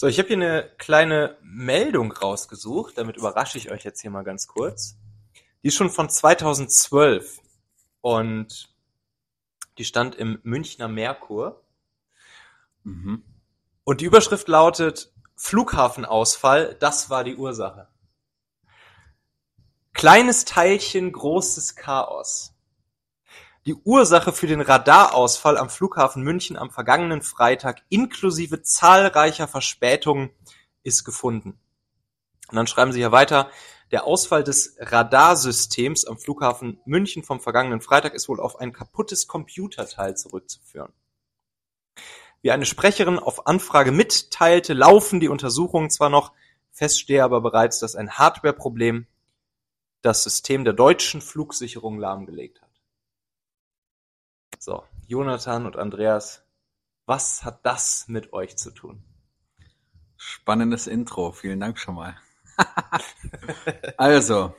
[0.00, 4.24] So, ich habe hier eine kleine Meldung rausgesucht, damit überrasche ich euch jetzt hier mal
[4.24, 4.96] ganz kurz.
[5.62, 7.38] Die ist schon von 2012
[8.00, 8.74] und
[9.76, 11.62] die stand im Münchner Merkur.
[12.82, 13.22] Mhm.
[13.84, 17.86] Und die Überschrift lautet Flughafenausfall, das war die Ursache.
[19.92, 22.54] Kleines Teilchen, großes Chaos.
[23.66, 30.30] Die Ursache für den Radarausfall am Flughafen München am vergangenen Freitag inklusive zahlreicher Verspätungen
[30.82, 31.60] ist gefunden.
[32.48, 33.50] Und dann schreiben sie hier weiter,
[33.90, 39.26] der Ausfall des Radarsystems am Flughafen München vom vergangenen Freitag ist wohl auf ein kaputtes
[39.26, 40.94] Computerteil zurückzuführen.
[42.40, 46.32] Wie eine Sprecherin auf Anfrage mitteilte, laufen die Untersuchungen zwar noch,
[46.70, 49.06] feststehe aber bereits, dass ein Hardwareproblem
[50.00, 52.69] das System der deutschen Flugsicherung lahmgelegt hat.
[54.62, 56.46] So, Jonathan und Andreas,
[57.06, 59.02] was hat das mit euch zu tun?
[60.18, 62.18] Spannendes Intro, vielen Dank schon mal.
[63.96, 64.54] also,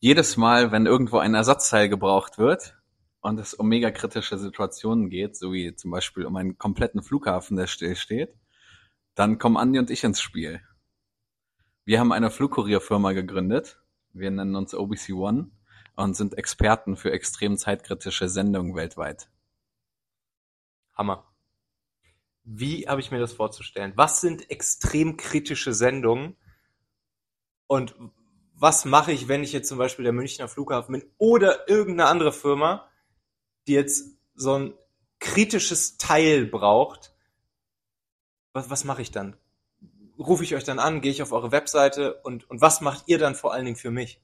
[0.00, 2.76] jedes Mal, wenn irgendwo ein Ersatzteil gebraucht wird
[3.20, 7.56] und es um mega kritische Situationen geht, so wie zum Beispiel um einen kompletten Flughafen,
[7.56, 8.34] der still steht,
[9.14, 10.62] dann kommen Andi und ich ins Spiel.
[11.84, 13.80] Wir haben eine Flugkurierfirma gegründet.
[14.12, 15.52] Wir nennen uns OBC One
[15.96, 19.28] und sind Experten für extrem zeitkritische Sendungen weltweit.
[20.94, 21.26] Hammer.
[22.44, 23.92] Wie habe ich mir das vorzustellen?
[23.96, 26.36] Was sind extrem kritische Sendungen?
[27.66, 27.96] Und
[28.54, 32.32] was mache ich, wenn ich jetzt zum Beispiel der Münchner Flughafen bin oder irgendeine andere
[32.32, 32.88] Firma,
[33.66, 34.74] die jetzt so ein
[35.18, 37.14] kritisches Teil braucht?
[38.52, 39.36] Was, was mache ich dann?
[40.18, 43.18] Rufe ich euch dann an, gehe ich auf eure Webseite und, und was macht ihr
[43.18, 44.22] dann vor allen Dingen für mich?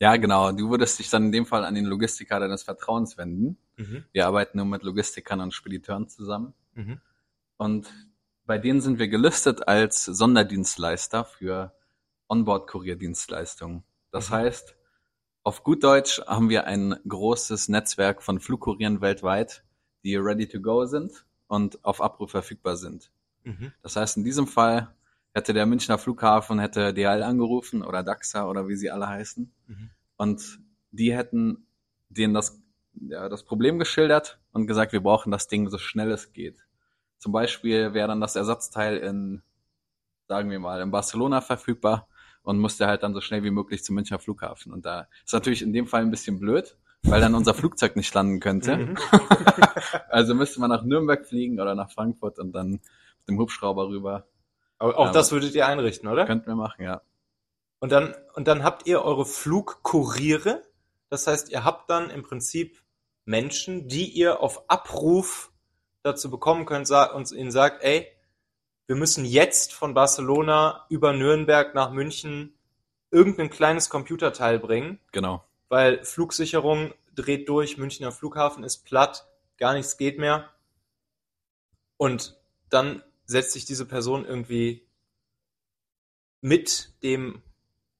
[0.00, 0.50] Ja, genau.
[0.52, 3.58] Du würdest dich dann in dem Fall an den Logistiker deines Vertrauens wenden.
[3.76, 4.04] Mhm.
[4.12, 6.54] Wir arbeiten nur mit Logistikern und Spediteuren zusammen.
[6.74, 7.00] Mhm.
[7.58, 7.86] Und
[8.46, 11.74] bei denen sind wir gelistet als Sonderdienstleister für
[12.28, 13.84] Onboard-Kurierdienstleistungen.
[14.10, 14.34] Das Mhm.
[14.34, 14.74] heißt,
[15.42, 19.64] auf gut Deutsch haben wir ein großes Netzwerk von Flugkurieren weltweit,
[20.02, 23.10] die ready to go sind und auf Abruf verfügbar sind.
[23.44, 23.72] Mhm.
[23.82, 24.94] Das heißt, in diesem Fall
[25.32, 29.90] hätte der Münchner Flughafen hätte DHL angerufen oder DAXA oder wie sie alle heißen Mhm.
[30.16, 30.58] und
[30.90, 31.66] die hätten
[32.08, 32.60] denen das,
[32.94, 36.58] ja, das Problem geschildert und gesagt, wir brauchen das Ding so schnell es geht.
[37.18, 39.42] Zum Beispiel wäre dann das Ersatzteil in,
[40.26, 42.08] sagen wir mal, in Barcelona verfügbar
[42.42, 44.72] und musste halt dann so schnell wie möglich zum Münchner Flughafen.
[44.72, 48.12] Und da ist natürlich in dem Fall ein bisschen blöd, weil dann unser Flugzeug nicht
[48.14, 48.76] landen könnte.
[48.76, 48.96] Mhm.
[50.08, 54.26] Also müsste man nach Nürnberg fliegen oder nach Frankfurt und dann mit dem Hubschrauber rüber.
[54.80, 56.26] Aber auch Ja, das würdet ihr einrichten, oder?
[56.26, 57.02] Könnten wir machen, ja.
[57.78, 60.62] Und dann, und dann habt ihr eure Flugkuriere.
[61.08, 62.82] Das heißt, ihr habt dann im Prinzip
[63.24, 65.52] Menschen, die ihr auf Abruf
[66.02, 68.10] dazu bekommen könnt und ihnen sagt, ey,
[68.86, 72.58] wir müssen jetzt von Barcelona über Nürnberg nach München
[73.10, 75.44] irgendein kleines Computerteil bringen, Genau.
[75.68, 79.26] weil Flugsicherung dreht durch, Münchner Flughafen ist platt,
[79.58, 80.48] gar nichts geht mehr.
[81.98, 82.36] Und
[82.70, 84.86] dann setzt sich diese Person irgendwie
[86.40, 87.42] mit dem,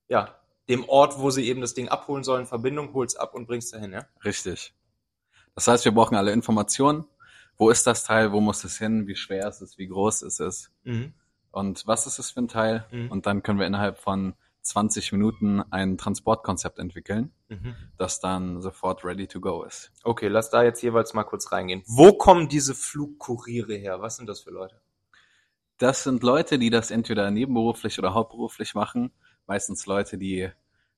[0.09, 0.37] ja,
[0.69, 3.71] dem Ort, wo sie eben das Ding abholen soll, in Verbindung, holt's ab und bringt's
[3.71, 4.07] dahin, ja?
[4.25, 4.75] Richtig.
[5.55, 7.05] Das heißt, wir brauchen alle Informationen.
[7.57, 8.33] Wo ist das Teil?
[8.33, 9.07] Wo muss es hin?
[9.07, 9.79] Wie schwer ist es?
[9.79, 10.71] Wie groß ist es?
[10.85, 11.13] Mhm.
[11.51, 12.87] Und was ist es für ein Teil?
[12.91, 13.11] Mhm.
[13.11, 17.75] Und dann können wir innerhalb von 20 Minuten ein Transportkonzept entwickeln, Mhm.
[17.99, 19.91] das dann sofort ready to go ist.
[20.05, 21.83] Okay, lass da jetzt jeweils mal kurz reingehen.
[21.87, 24.01] Wo kommen diese Flugkuriere her?
[24.01, 24.81] Was sind das für Leute?
[25.81, 29.13] Das sind Leute, die das entweder nebenberuflich oder hauptberuflich machen.
[29.47, 30.51] Meistens Leute, die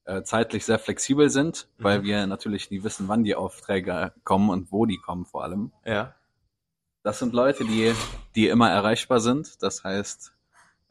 [0.05, 1.85] äh, zeitlich sehr flexibel sind, Mhm.
[1.85, 5.71] weil wir natürlich nie wissen, wann die Aufträge kommen und wo die kommen vor allem.
[5.85, 6.15] Ja.
[7.05, 7.95] Das sind Leute, die,
[8.35, 9.63] die immer erreichbar sind.
[9.63, 10.33] Das heißt,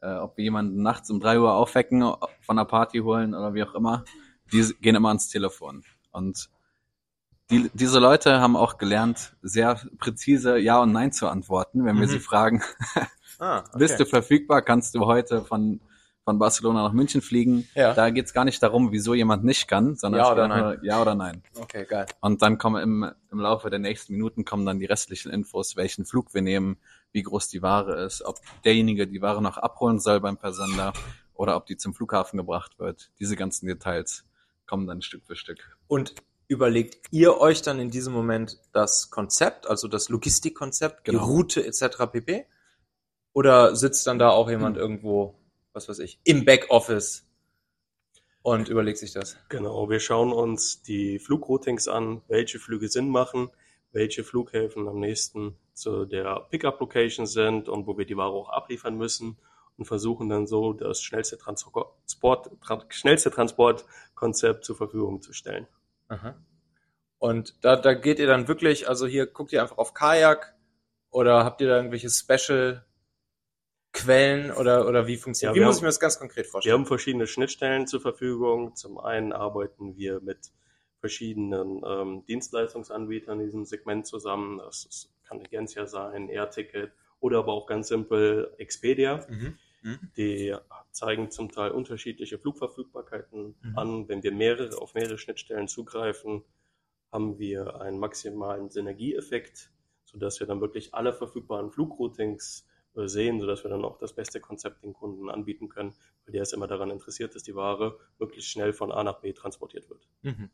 [0.00, 2.02] äh, ob wir jemanden nachts um drei Uhr aufwecken,
[2.40, 4.04] von der Party holen oder wie auch immer,
[4.52, 5.84] die gehen immer ans Telefon.
[6.10, 6.48] Und
[7.50, 12.06] die, diese Leute haben auch gelernt, sehr präzise Ja und Nein zu antworten, wenn wir
[12.06, 12.10] Mhm.
[12.10, 12.62] sie fragen,
[13.42, 13.78] Ah, okay.
[13.78, 15.80] bist du verfügbar, kannst du heute von,
[16.24, 17.68] von Barcelona nach München fliegen.
[17.74, 17.92] Ja.
[17.92, 21.02] Da geht's gar nicht darum, wieso jemand nicht kann, sondern Ja es oder nur Ja
[21.02, 21.42] oder Nein.
[21.56, 22.06] Okay, geil.
[22.20, 26.04] Und dann kommen im, im Laufe der nächsten Minuten kommen dann die restlichen Infos, welchen
[26.04, 26.76] Flug wir nehmen,
[27.10, 30.92] wie groß die Ware ist, ob derjenige die Ware noch abholen soll beim Versender
[31.34, 33.10] oder ob die zum Flughafen gebracht wird.
[33.18, 34.24] Diese ganzen Details
[34.66, 35.58] kommen dann Stück für Stück.
[35.88, 36.14] Und
[36.46, 41.18] überlegt ihr euch dann in diesem Moment das Konzept, also das Logistikkonzept, Genau.
[41.18, 42.06] die Route etc.
[42.12, 42.46] pp?
[43.32, 44.82] Oder sitzt dann da auch jemand Hm.
[44.82, 45.34] irgendwo,
[45.72, 47.26] was weiß ich, im Backoffice
[48.42, 49.36] und überlegt sich das?
[49.48, 53.50] Genau, wir schauen uns die Flugroutings an, welche Flüge Sinn machen,
[53.92, 58.96] welche Flughäfen am nächsten zu der Pickup-Location sind und wo wir die Ware auch abliefern
[58.96, 59.38] müssen.
[59.78, 65.66] und versuchen dann so das schnellste Transport, tra schnellste Transportkonzept zur Verfügung zu stellen.
[66.08, 66.34] Aha.
[67.18, 70.54] Und da, da geht ihr dann wirklich, also hier guckt ihr einfach auf Kajak
[71.10, 72.84] oder habt ihr da irgendwelche Special
[73.92, 75.54] Quellen oder, oder wie funktioniert?
[75.54, 76.74] Ja, wie wir muss haben- ich mir das ganz konkret Wir vorstellen?
[76.74, 78.74] haben verschiedene Schnittstellen zur Verfügung.
[78.74, 80.52] Zum einen arbeiten wir mit
[80.98, 84.58] verschiedenen ähm, Dienstleistungsanbietern in diesem Segment zusammen.
[84.58, 89.26] Das ist, kann Agencia sein, Airticket oder aber auch ganz simpel Expedia.
[89.28, 89.58] Mhm.
[89.82, 89.98] Mhm.
[90.16, 90.54] Die
[90.92, 93.78] zeigen zum Teil unterschiedliche Flugverfügbarkeiten Mhm.
[93.78, 94.08] an.
[94.08, 96.44] Wenn wir mehrere auf mehrere Schnittstellen zugreifen,
[97.10, 99.70] haben wir einen maximalen Synergieeffekt,
[100.04, 104.82] sodass wir dann wirklich alle verfügbaren Flugroutings sehen, sodass wir dann auch das beste Konzept
[104.82, 105.94] den Kunden anbieten können,
[106.24, 109.32] weil der ist immer daran interessiert, dass die Ware möglichst schnell von A nach B
[109.32, 110.06] transportiert wird.
[110.22, 110.50] Mhm.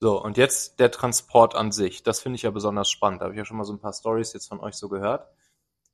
[0.00, 2.02] So, und jetzt der Transport an sich.
[2.02, 3.20] Das finde ich ja besonders spannend.
[3.20, 5.26] Da habe ich ja schon mal so ein paar Stories jetzt von euch so gehört.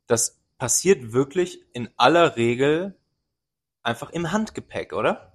[0.06, 2.96] Das passiert wirklich in aller Regel
[3.82, 5.32] einfach im Handgepäck, oder?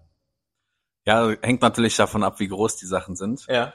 [1.06, 3.46] Ja, hängt natürlich davon ab, wie groß die Sachen sind.
[3.48, 3.74] Ja.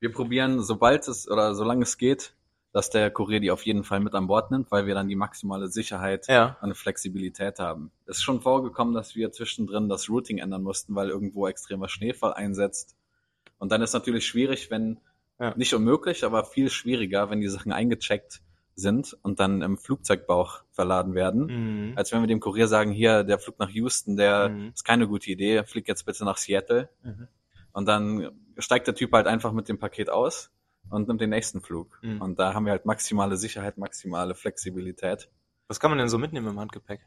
[0.00, 2.34] Wir probieren, sobald es oder solange es geht,
[2.72, 5.16] dass der Kurier die auf jeden Fall mit an Bord nimmt, weil wir dann die
[5.16, 6.56] maximale Sicherheit Ja.
[6.62, 7.90] und Flexibilität haben.
[8.06, 12.32] Es ist schon vorgekommen, dass wir zwischendrin das Routing ändern mussten, weil irgendwo extremer Schneefall
[12.32, 12.96] einsetzt.
[13.58, 15.00] Und dann ist natürlich schwierig, wenn,
[15.38, 15.52] Ja.
[15.56, 18.40] nicht unmöglich, aber viel schwieriger, wenn die Sachen eingecheckt
[18.74, 21.92] sind und dann im Flugzeugbauch verladen werden, Mhm.
[21.98, 24.68] als wenn wir dem Kurier sagen, hier, der Flug nach Houston, der Mhm.
[24.74, 26.88] ist keine gute Idee, flieg jetzt bitte nach Seattle.
[27.02, 27.28] Mhm.
[27.72, 30.50] Und dann steigt der Typ halt einfach mit dem Paket aus
[30.90, 31.98] und nimmt den nächsten Flug.
[32.02, 32.20] Mhm.
[32.20, 35.30] Und da haben wir halt maximale Sicherheit, maximale Flexibilität.
[35.68, 37.00] Was kann man denn so mitnehmen im Handgepäck?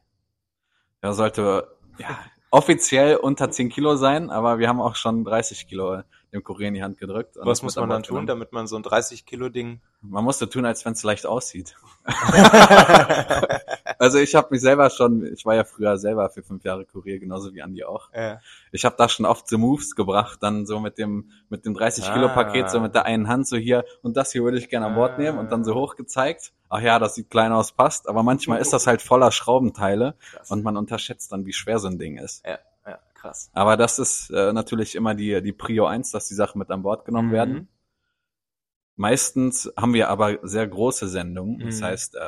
[1.02, 2.18] Er sollte ja,
[2.52, 6.02] offiziell unter 10 Kilo sein, aber wir haben auch schon 30 Kilo
[6.34, 7.38] dem Kurier in die Hand gedrückt.
[7.40, 8.28] Was muss an man dann tun, genommen.
[8.28, 9.82] damit man so ein 30 Kilo Ding?
[10.02, 11.76] Man musste tun, als wenn es leicht aussieht.
[14.00, 17.20] Also ich habe mich selber schon, ich war ja früher selber für fünf Jahre Kurier,
[17.20, 18.12] genauso wie Andi auch.
[18.14, 18.40] ja.
[18.72, 22.12] Ich habe da schon oft so Moves gebracht, dann so mit dem mit dem 30
[22.12, 22.34] Kilo Ah.
[22.34, 24.94] Paket so mit der einen Hand so hier und das hier würde ich gerne an
[24.96, 25.22] Bord Ah.
[25.22, 26.52] nehmen und dann so hoch gezeigt.
[26.70, 30.52] Ach ja, das sieht klein aus, passt, aber manchmal ist das halt voller Schraubenteile Krass.
[30.52, 32.46] und man unterschätzt dann, wie schwer so ein Ding ist.
[32.46, 33.50] ja, ja, krass.
[33.54, 36.82] Aber das ist äh, natürlich immer die die Prio eins, dass die Sachen mit an
[36.82, 37.34] Bord genommen Mhm.
[37.34, 37.68] werden.
[38.98, 41.86] Meistens haben wir aber sehr große Sendungen, das Mhm.
[41.86, 42.20] heißt äh,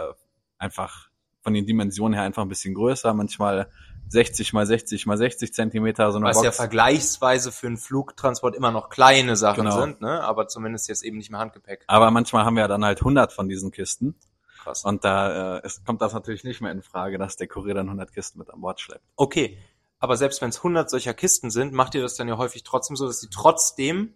[0.57, 1.06] einfach
[1.47, 3.69] von den Dimensionen her einfach ein bisschen größer, manchmal
[4.09, 6.57] 60 mal 60 mal 60 Zentimeter so eine Was ja Box.
[6.57, 9.79] vergleichsweise für einen Flugtransport immer noch kleine Sachen Genau.
[9.79, 10.21] sind, ne?
[10.25, 11.85] Aber zumindest jetzt eben nicht mehr Handgepäck.
[11.87, 14.15] Aber manchmal haben wir dann halt 100 von diesen Kisten.
[14.61, 14.83] Krass.
[14.83, 17.85] Und da äh, es kommt das natürlich nicht mehr in Frage, dass der Kurier dann
[17.85, 19.05] 100 Kisten mit an Bord schleppt.
[19.15, 19.57] Okay,
[19.99, 22.97] aber selbst wenn es 100 solcher Kisten sind, macht ihr das dann ja häufig trotzdem
[22.97, 24.15] so, dass sie trotzdem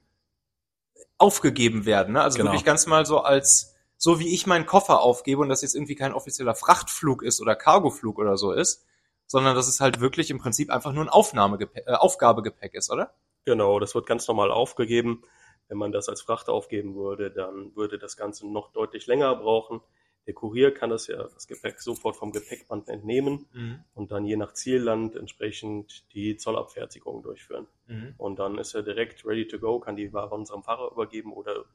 [1.17, 2.11] aufgegeben werden.
[2.13, 2.21] Ne?
[2.21, 2.49] Also Genau.
[2.51, 3.70] wirklich ganz mal so als,
[4.03, 7.55] so wie ich meinen Koffer aufgebe und das jetzt irgendwie kein offizieller Frachtflug ist oder
[7.55, 8.83] Cargoflug oder so ist,
[9.27, 13.13] sondern dass es halt wirklich im Prinzip einfach nur ein Aufnahmegepäck, äh, Aufgabegepäck ist, oder?
[13.45, 15.21] Genau, das wird ganz normal aufgegeben.
[15.67, 19.81] Wenn man das als Fracht aufgeben würde, dann würde das Ganze noch deutlich länger brauchen.
[20.25, 23.83] Der Kurier kann das ja das Gepäck sofort vom Gepäckband entnehmen Mhm.
[23.93, 27.67] und dann je nach Zielland entsprechend die Zollabfertigung durchführen.
[27.85, 28.15] Mhm.
[28.17, 31.65] Und dann ist er direkt ready to go, kann die Ware unserem Fahrer übergeben oder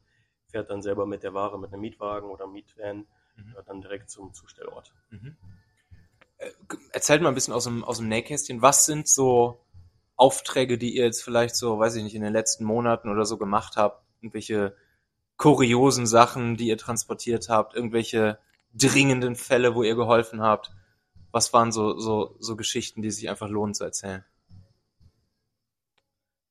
[0.57, 3.07] fährt dann selber mit der Ware mit einem Mietwagen oder Mietvan
[3.37, 3.55] Mhm.
[3.67, 4.95] dann direkt zum Zustellort.
[5.11, 5.37] Mhm.
[6.39, 6.51] Äh,
[6.93, 8.63] Erzählt mal ein bisschen aus dem, aus dem Nähkästchen.
[8.63, 9.61] Was sind so
[10.17, 13.37] Aufträge, die ihr jetzt vielleicht so, weiß ich nicht, in den letzten Monaten oder so
[13.37, 14.03] gemacht habt?
[14.23, 14.75] Irgendwelche
[15.37, 17.75] kuriosen Sachen, die ihr transportiert habt?
[17.75, 18.39] Irgendwelche
[18.73, 20.71] dringenden Fälle, wo ihr geholfen habt?
[21.33, 24.25] Was waren so, so, so Geschichten, die sich einfach lohnen zu erzählen?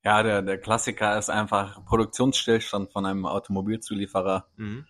[0.05, 4.45] Ja, der, der Klassiker ist einfach Produktionsstillstand von einem Automobilzulieferer.
[4.55, 4.85] Mhm.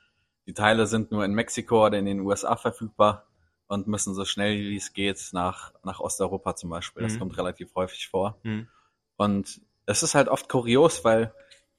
[0.46, 3.26] Die Teile sind nur in Mexiko oder in den USA verfügbar
[3.68, 7.02] und müssen so schnell wie es geht nach, nach Osteuropa zum Beispiel.
[7.04, 7.20] Das Mhm.
[7.20, 8.38] kommt relativ häufig vor.
[8.44, 8.68] Mhm.
[9.16, 11.34] Und es ist halt oft kurios, weil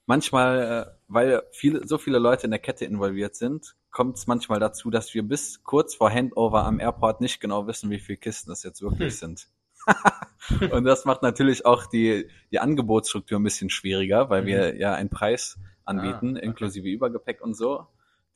[0.07, 4.61] manchmal, äh, weil viele, so viele Leute in der Kette involviert sind, kommt es manchmal
[4.61, 8.51] dazu, dass wir bis kurz vor Handover am Airport nicht genau wissen, wie viele Kisten
[8.51, 9.19] es jetzt wirklich Hm.
[9.37, 9.49] sind.
[10.71, 14.47] und das macht natürlich auch die, die Angebotsstruktur ein bisschen schwieriger, weil Mhm.
[14.47, 16.47] wir ja einen Preis anbieten, Ah, okay.
[16.47, 17.87] inklusive Übergepäck und so.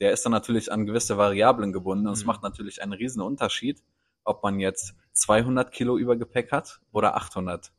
[0.01, 2.27] Der ist dann natürlich an gewisse Variablen gebunden und es Mhm.
[2.29, 3.83] macht natürlich einen riesen Unterschied,
[4.25, 7.73] ob man jetzt 200 Kilo Übergepäck hat oder 800.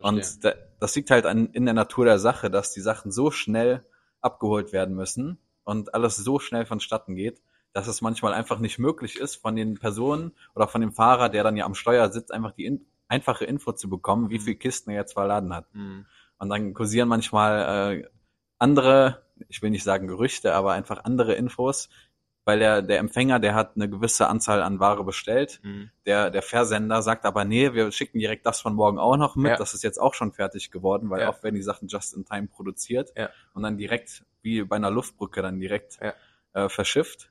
[0.00, 0.08] Verstehe.
[0.08, 3.30] Und da, das liegt halt an, in der Natur der Sache, dass die Sachen so
[3.30, 3.84] schnell
[4.20, 7.40] abgeholt werden müssen und alles so schnell vonstatten geht,
[7.72, 11.42] dass es manchmal einfach nicht möglich ist, von den Personen oder von dem Fahrer, der
[11.42, 14.42] dann ja am Steuer sitzt, einfach die in, einfache Info zu bekommen, wie Mhm.
[14.42, 15.72] viel Kisten er jetzt verladen hat.
[15.74, 16.06] Mhm.
[16.38, 18.08] Und dann kursieren manchmal äh,
[18.58, 21.88] andere, ich will nicht sagen Gerüchte, aber einfach andere Infos,
[22.46, 25.60] weil der, der Empfänger, der hat eine gewisse Anzahl an Ware bestellt.
[25.62, 25.90] Mhm.
[26.06, 29.50] Der, der Versender sagt aber, nee, wir schicken direkt das von morgen auch noch mit.
[29.52, 29.56] Ja.
[29.56, 31.28] Das ist jetzt auch schon fertig geworden, weil Ja.
[31.30, 33.30] oft werden die Sachen just in time produziert Ja.
[33.54, 35.98] und dann direkt, wie bei einer Luftbrücke, dann direkt
[36.52, 37.30] äh, verschifft.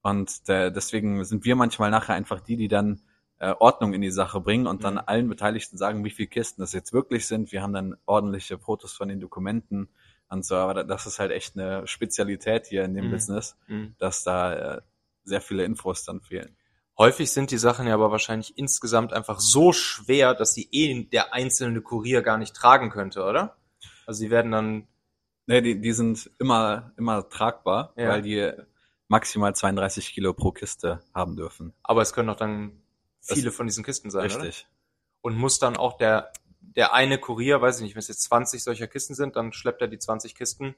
[0.00, 3.02] Und der, deswegen sind wir manchmal nachher einfach die, die dann
[3.42, 5.00] äh, Ordnung in die Sache bringen und dann Mhm.
[5.06, 7.50] allen Beteiligten sagen, wie viele Kisten das jetzt wirklich sind.
[7.50, 9.88] Wir haben dann ordentliche Fotos von den Dokumenten
[10.28, 13.10] und so, aber das ist halt echt eine Spezialität hier in dem Mhm.
[13.10, 13.94] Business, Mhm.
[13.98, 14.80] dass da äh,
[15.24, 16.56] sehr viele Infos dann fehlen.
[16.98, 21.32] Häufig sind die Sachen ja aber wahrscheinlich insgesamt einfach so schwer, dass sie eh der
[21.34, 23.56] einzelne Kurier gar nicht tragen könnte, oder?
[24.06, 24.86] Also sie werden dann,
[25.46, 28.10] Nee, die, die sind immer, immer tragbar, Ja.
[28.10, 28.52] weil die
[29.08, 31.72] maximal 32 Kilo pro Kiste haben dürfen.
[31.82, 32.81] aber es können doch dann
[33.26, 34.42] Das- viele von diesen Kisten sein, oder?
[34.42, 34.66] Richtig.
[35.20, 38.62] Und muss dann auch der, der eine Kurier, weiß ich nicht, wenn es jetzt 20
[38.62, 40.74] solcher Kisten sind, dann schleppt er die 20 Kisten.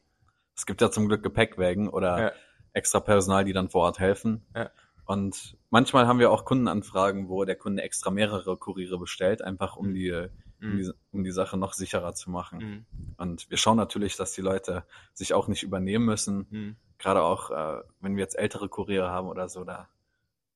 [0.56, 2.32] Es gibt ja zum Glück Gepäckwägen oder Ja.
[2.72, 4.44] extra Personal, die dann vor Ort helfen.
[4.54, 4.70] Ja.
[5.06, 9.88] Und manchmal haben wir auch Kundenanfragen, wo der Kunde extra mehrere Kuriere bestellt, einfach um
[9.88, 9.94] Mhm.
[9.94, 10.28] die,
[10.62, 12.58] um die, um die Sache noch sicherer zu machen.
[12.58, 12.86] Mhm.
[13.18, 16.46] Und wir schauen natürlich, dass die Leute sich auch nicht übernehmen müssen.
[16.50, 16.76] Mhm.
[16.98, 19.88] Gerade auch, äh, wenn wir jetzt ältere Kuriere haben oder so, da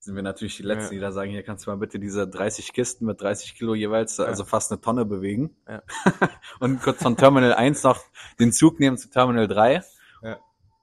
[0.09, 0.99] sind wir natürlich die Letzten, Ja.
[0.99, 4.19] die da sagen, hier kannst du mal bitte diese 30 Kisten mit 30 Kilo jeweils,
[4.19, 5.55] also fast eine Tonne bewegen.
[5.69, 5.83] Ja.
[6.61, 8.00] und kurz von Terminal 1 noch
[8.41, 9.83] den Zug nehmen zu Terminal 3.
[10.23, 10.38] Ja.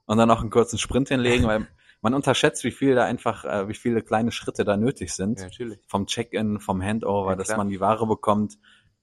[0.06, 1.66] Und dann auch einen kurzen Sprint hinlegen, weil
[2.02, 5.40] man unterschätzt, wie viel da einfach, äh, wie viele kleine Schritte da nötig sind.
[5.40, 5.80] Ja, natürlich.
[5.88, 8.58] Vom Check-in, vom Handover, Ja, dass man die Ware bekommt,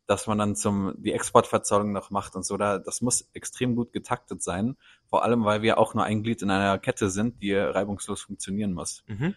[0.06, 2.56] dass man dann zum die Exportverzollung noch macht und so.
[2.56, 4.77] Da, das muss extrem gut getaktet sein.
[5.10, 8.72] Vor allem, weil wir auch nur ein Glied in einer Kette sind, die reibungslos funktionieren
[8.72, 9.03] muss.
[9.08, 9.36] Mhm.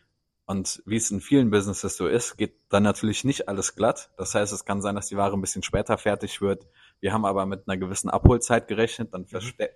[0.48, 4.10] Und wie es in vielen Businesses so ist, geht dann natürlich nicht alles glatt.
[4.16, 6.66] Das heißt, es kann sein, dass die Ware ein bisschen später fertig wird.
[7.00, 9.70] Wir haben aber mit einer gewissen Abholzeit gerechnet, dann, verspä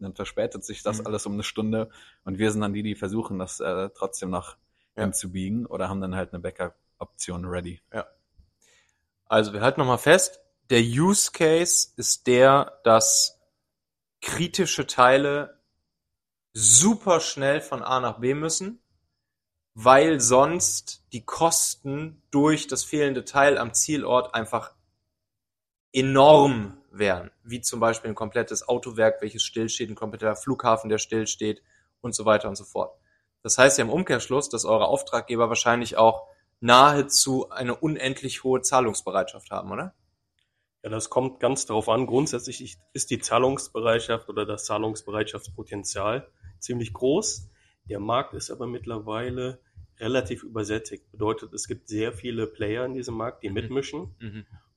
[0.00, 1.06] dann verspätet sich das Mhm.
[1.06, 1.90] alles um eine Stunde
[2.24, 4.56] und wir sind dann die, die versuchen, das äh, trotzdem noch
[4.96, 5.04] Ja.
[5.04, 7.80] hinzubiegen oder haben dann halt eine Backup-Option ready.
[9.26, 10.40] Also wir halten nochmal fest,
[10.70, 13.38] der Use Case ist der, dass
[14.20, 15.60] kritische Teile
[16.52, 18.80] super schnell von A nach B müssen,
[19.78, 24.72] weil sonst die Kosten durch das fehlende Teil am Zielort einfach
[25.92, 27.30] enorm wären.
[27.44, 31.62] Wie zum Beispiel ein komplettes Autowerk, welches stillsteht, ein kompletter Flughafen, der stillsteht
[32.00, 32.98] und so weiter und so fort.
[33.42, 36.26] Das heißt ja im Umkehrschluss, dass eure Auftraggeber wahrscheinlich auch
[36.60, 39.94] nahezu eine unendlich hohe Zahlungsbereitschaft haben, oder?
[40.82, 42.06] Ja, das kommt ganz darauf an.
[42.06, 47.50] Grundsätzlich ist die Zahlungsbereitschaft oder das Zahlungsbereitschaftspotenzial ziemlich groß.
[47.90, 49.60] Der Markt ist aber mittlerweile
[49.98, 51.10] relativ übersättigt.
[51.12, 53.54] Bedeutet, es gibt sehr viele Player in diesem Markt, die Mhm.
[53.54, 54.14] mitmischen.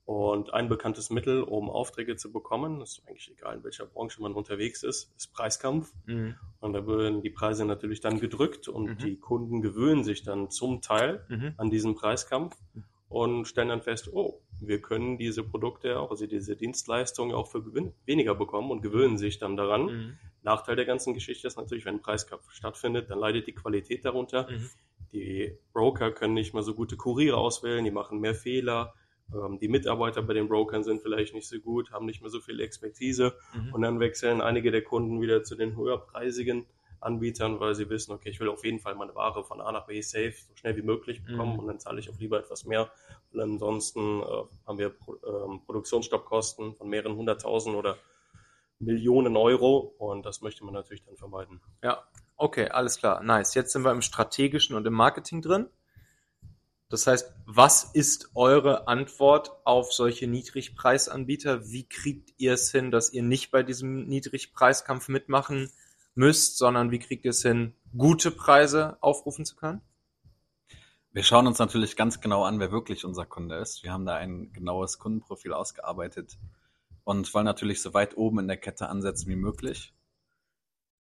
[0.06, 4.34] Und ein bekanntes Mittel, um Aufträge zu bekommen, ist eigentlich egal, in welcher Branche man
[4.34, 5.94] unterwegs ist, ist Preiskampf.
[6.08, 6.34] Mhm.
[6.62, 8.98] Und da werden die Preise natürlich dann gedrückt und Mhm.
[8.98, 11.54] die Kunden gewöhnen sich dann zum Teil Mhm.
[11.58, 12.58] an diesen Preiskampf
[13.08, 17.64] und stellen dann fest, oh, wir können diese Produkte auch, also diese Dienstleistungen auch für
[18.06, 19.86] weniger bekommen und gewöhnen sich dann daran.
[19.86, 20.18] Mhm.
[20.42, 24.50] Nachteil der ganzen Geschichte ist natürlich, wenn ein Preiskampf stattfindet, dann leidet die Qualität darunter.
[24.50, 24.70] Mhm.
[25.14, 28.94] Die Broker können nicht mehr so gute Kuriere auswählen, die machen mehr Fehler.
[29.34, 32.40] Ähm, Die Mitarbeiter bei den Brokern sind vielleicht nicht so gut, haben nicht mehr so
[32.40, 33.34] viel Expertise.
[33.54, 33.74] Mhm.
[33.74, 36.66] Und dann wechseln einige der Kunden wieder zu den höherpreisigen
[37.02, 39.86] Anbietern, weil sie wissen, okay, ich will auf jeden Fall meine Ware von A nach
[39.88, 41.60] B safe so schnell wie möglich bekommen Mhm.
[41.60, 42.92] und dann zahle ich auch lieber etwas mehr.
[43.32, 44.26] Weil ansonsten äh,
[44.68, 47.98] haben wir Pro ähm, Produktionsstoppkosten von mehreren hunderttausend oder
[48.80, 51.62] Millionen Euro und das möchte man natürlich dann vermeiden.
[51.84, 52.04] Ja,
[52.40, 53.22] okay, alles klar.
[53.24, 53.54] Nice.
[53.54, 55.68] Jetzt sind wir im strategischen und im Marketing drin.
[56.90, 61.70] Das heißt, was ist eure Antwort auf solche Niedrigpreisanbieter?
[61.70, 65.70] Wie kriegt ihr es hin, dass ihr nicht bei diesem Niedrigpreiskampf mitmachen
[66.16, 69.82] müsst, sondern wie kriegt ihr es hin, gute Preise aufrufen zu können?
[71.12, 73.84] Wir schauen uns natürlich ganz genau an, wer wirklich unser Kunde ist.
[73.84, 76.38] Wir haben da ein genaues Kundenprofil ausgearbeitet
[77.04, 79.94] und wollen natürlich so weit oben in der Kette ansetzen wie möglich.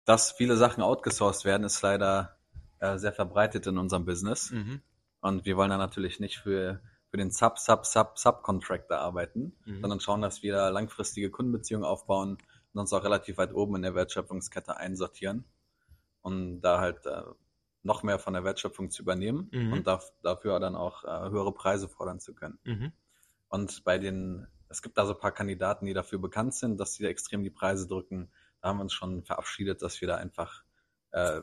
[0.06, 2.36] Dass viele Sachen outgesourced werden, ist leider
[2.78, 4.50] äh, sehr verbreitet in unserem Business.
[4.52, 4.80] Mhm.
[5.20, 9.80] Und wir wollen da natürlich nicht für, für den Sub, Sub, Sub, Subcontractor arbeiten, Mhm.
[9.80, 12.38] sondern schauen, dass wir da langfristige Kundenbeziehungen aufbauen
[12.72, 15.44] und uns auch relativ weit oben in der Wertschöpfungskette einsortieren
[16.22, 17.22] und da halt äh,
[17.82, 19.72] noch mehr von der Wertschöpfung zu übernehmen Mhm.
[19.72, 22.58] und darf, dafür dann auch äh, höhere Preise fordern zu können.
[22.64, 22.92] Mhm.
[23.48, 26.94] Und bei den, es gibt da so ein paar Kandidaten, die dafür bekannt sind, dass
[26.94, 28.30] sie da extrem die Preise drücken.
[28.66, 30.64] Da haben wir uns schon verabschiedet, dass wir da einfach
[31.12, 31.40] äh,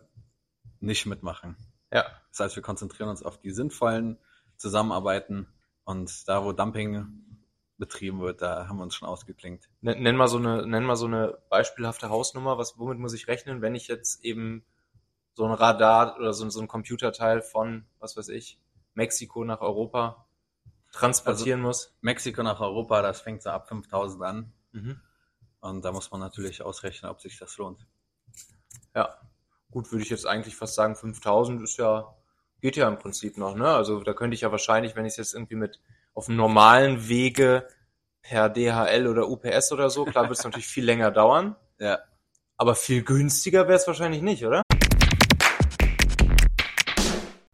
[0.82, 1.56] nicht mitmachen.
[1.90, 2.04] Ja.
[2.32, 4.18] Das heißt, wir konzentrieren uns auf die sinnvollen
[4.58, 5.48] Zusammenarbeiten
[5.86, 7.08] und da, wo Dumping
[7.78, 9.70] betrieben wird, da haben wir uns schon ausgeklinkt.
[9.80, 12.58] Nenn mal so eine, nenn mal so eine beispielhafte Hausnummer.
[12.58, 14.66] Was, womit muss ich rechnen, wenn ich jetzt eben
[15.34, 18.60] so ein Radar oder so, so ein Computerteil von, was weiß ich,
[18.96, 20.28] Mexiko nach Europa
[20.92, 21.96] transportieren muss.
[22.02, 24.54] Mexiko nach Europa, das fängt so ab 5000 an.
[24.74, 25.00] Mhm.
[25.64, 27.88] Und da muss man natürlich ausrechnen, ob sich das lohnt.
[28.94, 29.18] Ja,
[29.72, 32.14] gut, würde ich jetzt eigentlich fast sagen, 5000 ist ja,
[32.60, 33.70] geht ja im Prinzip noch, ne?
[33.74, 35.80] Also da könnte ich ja wahrscheinlich, wenn ich es jetzt irgendwie mit
[36.14, 37.66] auf einem normalen Wege
[38.22, 42.00] per DHL oder UPS oder so, klar wird es natürlich viel länger dauern, Ja.
[42.58, 44.63] aber viel günstiger wäre es wahrscheinlich nicht, oder?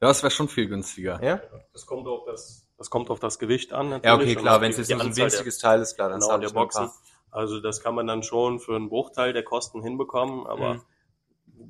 [0.00, 1.22] Ja, das wäre schon viel günstiger.
[1.22, 1.40] Ja?
[1.72, 3.90] Das kommt auf das, das kommt auf das Gewicht an.
[3.90, 6.10] Ja, natürlich okay, und klar, wenn es jetzt nur so ein winziges Teil ist, klar,
[6.10, 6.90] dann genau, der Boxen.
[7.30, 10.84] Also das kann man dann schon für einen Bruchteil der Kosten hinbekommen, aber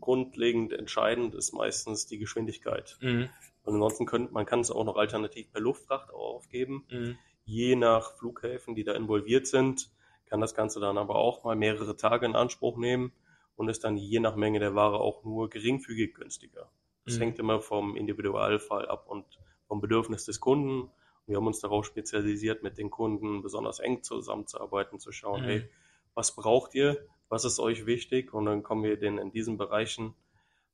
[0.00, 2.97] grundlegend entscheidend ist meistens die Geschwindigkeit.
[3.00, 3.28] Mhm.
[3.64, 6.85] Und ansonsten könnte man kann es auch noch alternativ per Luftfracht aufgeben.
[6.90, 7.18] Mhm.
[7.45, 9.90] Je nach Flughäfen, die da involviert sind,
[10.26, 13.12] kann das Ganze dann aber auch mal mehrere Tage in Anspruch nehmen
[13.54, 16.68] und ist dann je nach Menge der Ware auch nur geringfügig günstiger.
[17.06, 17.22] Das Mhm.
[17.22, 19.25] hängt immer vom Individualfall ab und
[19.66, 20.90] vom Bedürfnis des Kunden.
[21.26, 25.47] Wir haben uns darauf spezialisiert, mit den Kunden besonders eng zusammenzuarbeiten, zu schauen, Mhm.
[25.47, 25.69] hey,
[26.14, 27.06] was braucht ihr?
[27.28, 28.32] Was ist euch wichtig?
[28.32, 30.14] Und dann kommen wir denen in diesen Bereichen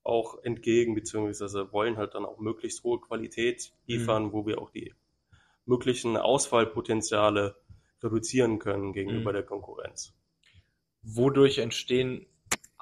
[0.04, 4.92] auch entgegen, beziehungsweise wollen halt dann auch möglichst hohe Qualität liefern, wo wir auch die
[5.64, 7.56] möglichen Ausfallpotenziale
[8.02, 9.34] reduzieren können gegenüber Mhm.
[9.36, 10.12] der Konkurrenz.
[11.02, 12.26] Wodurch entstehen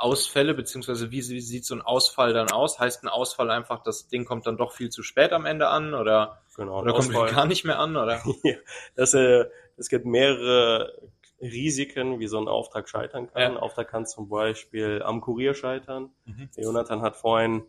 [0.00, 2.78] Ausfälle, beziehungsweise wie, wie sieht so ein Ausfall dann aus?
[2.78, 5.94] Heißt ein Ausfall einfach, das Ding kommt dann doch viel zu spät am Ende an
[5.94, 6.80] oder, Genau.
[6.80, 7.96] oder kommt gar nicht mehr an?
[7.96, 8.20] Oder?
[8.44, 8.54] Ja,
[8.96, 9.44] das, äh,
[9.76, 10.94] es gibt mehrere
[11.40, 13.40] Risiken, wie so ein Auftrag scheitern kann.
[13.42, 13.48] Ja.
[13.48, 16.10] Ein Auftrag kann zum Beispiel am Kurier scheitern.
[16.26, 16.50] Mhm.
[16.56, 17.62] Jonathan hat vorhin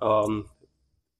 [0.00, 0.50] ähm,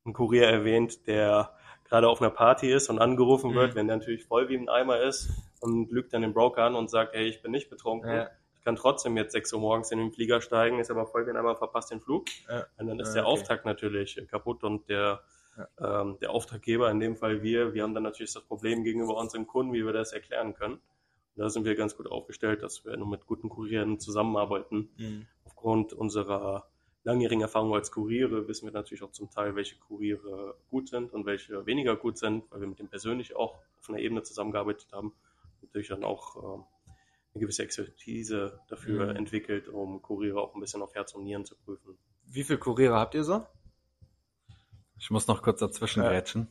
[0.04, 1.52] einen Kurier erwähnt, der
[1.84, 3.54] gerade auf einer Party ist und angerufen Mhm.
[3.54, 6.74] wird, wenn der natürlich voll wie ein Eimer ist und lügt dann den Broker an
[6.74, 8.10] und sagt, hey, ich bin nicht betrunken.
[8.10, 8.30] Ja.
[8.66, 11.30] Ich kann trotzdem jetzt 6 Uhr morgens in den Flieger steigen, ist aber voll wie
[11.30, 12.26] ein Eimer, verpasst den Flug.
[12.48, 12.66] Ja.
[12.78, 13.32] Und dann ist Ja, der okay.
[13.32, 15.20] Auftrag natürlich kaputt und der,
[15.78, 19.46] ähm, der Auftraggeber, in dem Fall wir, wir haben dann natürlich das Problem gegenüber unseren
[19.46, 20.74] Kunden, wie wir das erklären können.
[20.74, 20.82] Und
[21.36, 24.90] da sind wir ganz gut aufgestellt, dass wir nur mit guten Kurieren zusammenarbeiten.
[24.96, 25.28] Mhm.
[25.44, 26.66] Aufgrund unserer
[27.04, 31.24] langjährigen Erfahrung als Kuriere wissen wir natürlich auch zum Teil, welche Kuriere gut sind und
[31.24, 35.14] welche weniger gut sind, weil wir mit dem persönlich auch auf einer Ebene zusammengearbeitet haben.
[35.62, 36.64] Natürlich dann auch ähm,
[37.36, 39.16] eine gewisse Expertise dafür Mhm.
[39.16, 41.98] entwickelt, um Kuriere auch ein bisschen auf Herz und Nieren zu prüfen.
[42.24, 43.46] Wie viele Kuriere habt ihr so?
[44.98, 46.08] Ich muss noch kurz dazwischen Ja.
[46.08, 46.48] grätschen.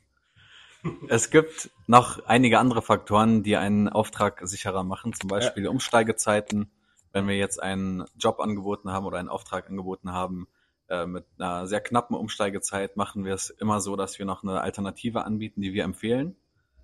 [1.10, 6.70] Es gibt noch einige andere Faktoren, die einen Auftrag sicherer machen, zum Beispiel Umsteigezeiten.
[7.12, 10.48] Wenn wir jetzt einen Job angeboten haben oder einen Auftrag angeboten haben,
[10.88, 14.62] äh, mit einer sehr knappen Umsteigezeit machen wir es immer so, dass wir noch eine
[14.62, 16.36] Alternative anbieten, die wir empfehlen.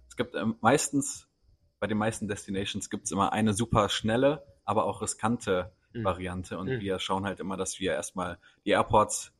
[0.10, 1.28] Es gibt ähm, meistens,
[1.82, 6.04] bei den meisten Destinations gibt es immer eine super schnelle, aber auch riskante Mhm.
[6.06, 6.80] Variante und Mhm.
[6.80, 9.34] wir schauen halt immer, dass wir erstmal die Airports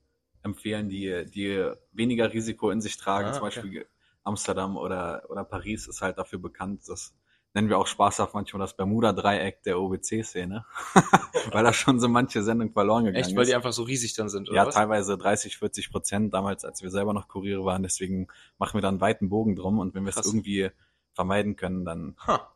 [0.44, 3.30] empfehlen, die, die weniger Risiko in sich tragen.
[3.30, 3.62] Ah, Zum okay.
[3.62, 3.86] Beispiel
[4.24, 6.82] Amsterdam oder, oder Paris ist halt dafür bekannt.
[6.88, 7.16] Das
[7.54, 10.66] nennen wir auch spaßhaft manchmal das Bermuda-Dreieck der OBC-Szene,
[11.54, 14.30] weil da schon so manche Sendung verloren gegangen Echt, weil die einfach so riesig dann
[14.30, 14.76] sind, oder Ja, was?
[14.76, 17.84] teilweise 30, 40 Prozent damals, als wir selber noch Kuriere waren.
[17.84, 18.28] Deswegen
[18.58, 20.72] machen wir da einen weiten Bogen drum und wenn wir es irgendwie
[21.14, 22.52] vermeiden können, dann Ha,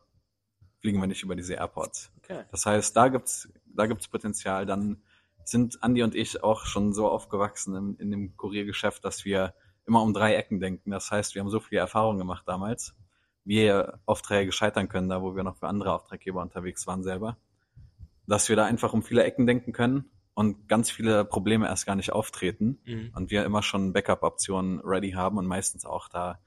[0.80, 2.12] fliegen wir nicht über diese Airports.
[2.18, 2.44] okay.
[2.50, 4.66] Das heißt, da gibt's, da gibt's Potenzial.
[4.66, 5.02] Dann
[5.44, 9.54] sind Andi und ich auch schon so aufgewachsen in, in dem Kuriergeschäft, dass wir
[9.86, 10.90] immer um drei Ecken denken.
[10.90, 12.94] Das heißt, wir haben so viel Erfahrung gemacht damals,
[13.44, 13.72] wie
[14.06, 17.36] Aufträge scheitern können, da wo wir noch für andere Auftraggeber unterwegs waren selber,
[18.26, 21.94] dass wir da einfach um viele Ecken denken können und ganz viele Probleme erst gar
[21.94, 23.12] nicht auftreten Mhm.
[23.14, 26.40] und wir immer schon Backup-Optionen ready haben und meistens auch da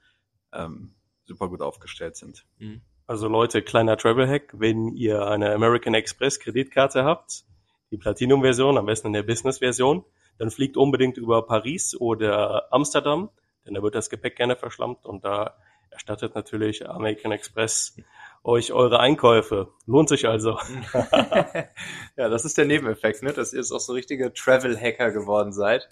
[0.52, 0.94] ähm,
[1.30, 2.44] super gut aufgestellt sind.
[2.58, 2.82] Mhm.
[3.06, 7.44] Also Leute, kleiner Travel-Hack, wenn ihr eine American Express Kreditkarte habt,
[7.90, 10.04] die Platinum-Version, am besten in der Business-Version,
[10.38, 13.30] dann fliegt unbedingt über Paris oder Amsterdam.
[13.66, 15.56] denn da wird das Gepäck gerne verschlammt und da
[15.90, 17.96] erstattet natürlich American Express
[18.42, 19.68] euch eure Einkäufe.
[19.86, 20.58] Lohnt sich also.
[22.16, 23.32] ja, das ist der Nebeneffekt, ne?
[23.32, 25.88] dass ihr jetzt auch so richtige Travel-Hacker geworden seid.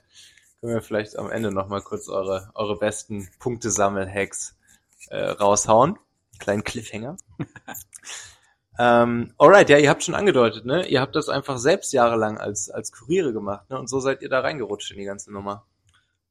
[0.60, 4.57] Können wir vielleicht am Ende nochmal kurz eure, eure besten Punktesammel-Hacks
[5.10, 5.98] äh, raushauen.
[6.38, 7.16] Kleinen Cliffhanger.
[8.78, 10.86] ähm, alright, ja, ihr habt schon angedeutet, ne?
[10.86, 13.78] Ihr habt das einfach selbst jahrelang als, als Kuriere gemacht, ne?
[13.78, 15.66] Und so seid ihr da reingerutscht in die ganze Nummer.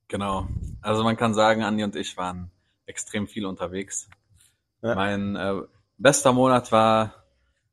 [0.08, 0.48] Genau.
[0.82, 2.52] Also man kann sagen, Andi und ich waren
[2.86, 4.10] extrem viel unterwegs.
[4.82, 4.96] Ja.
[4.96, 5.62] Mein äh,
[5.98, 7.26] bester Monat war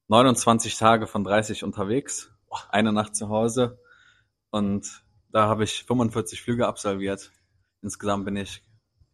[0.09, 2.31] 29 Tage von 30 unterwegs,
[2.71, 3.79] eine Nacht zu Hause
[4.51, 7.33] und da habe ich 45 Flüge absolviert.
[7.83, 8.63] Insgesamt bin ich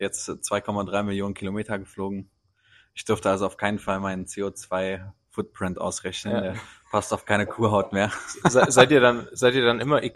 [0.01, 2.31] jetzt 2,3 Millionen Kilometer geflogen.
[2.95, 6.35] Ich durfte also auf keinen Fall meinen CO2-Footprint ausrechnen.
[6.35, 6.41] Ja.
[6.41, 6.57] Der
[6.91, 8.11] passt auf keine Kuhhaut mehr.
[8.49, 10.13] Se seid ihr dann, seid ihr dann immer e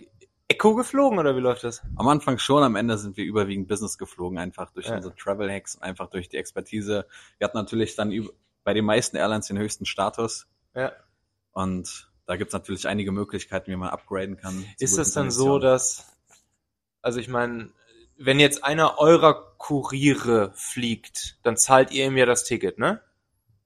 [0.47, 1.83] Eco geflogen oder wie läuft das?
[1.97, 4.97] Am Anfang schon, am Ende sind wir überwiegend Business geflogen, einfach durch ja.
[4.97, 7.07] unsere Travel Hacks, einfach durch die Expertise.
[7.39, 8.29] Wir hatten natürlich dann
[8.63, 10.47] bei den meisten Airlines den höchsten Status.
[10.75, 10.93] Ja.
[11.53, 14.67] Und da gibt's natürlich einige Möglichkeiten, wie man upgraden kann.
[14.79, 16.13] Ist das dann so, dass,
[17.01, 17.71] also ich meine,
[18.17, 23.01] wenn jetzt einer eurer Kuriere fliegt, dann zahlt ihr ihm ja das Ticket, ne?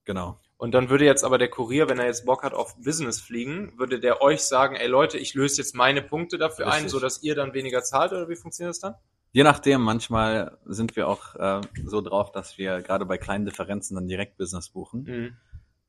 [0.04, 0.40] Genau.
[0.56, 3.78] Und dann würde jetzt aber der Kurier, wenn er jetzt Bock hat auf Business fliegen,
[3.78, 6.84] würde der euch sagen, ey Leute, ich löse jetzt meine Punkte dafür Richtig.
[6.84, 8.94] ein, so dass ihr dann weniger zahlt oder wie funktioniert das dann?
[9.30, 13.94] Je nachdem, manchmal sind wir auch äh, so drauf, dass wir gerade bei kleinen Differenzen
[13.94, 15.02] dann direkt Business buchen.
[15.04, 15.36] Mhm.